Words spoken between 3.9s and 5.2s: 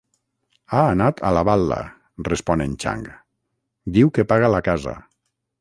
diu que paga la casa.